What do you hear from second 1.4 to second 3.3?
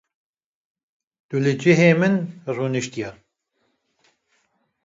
li cihê min rûniştiye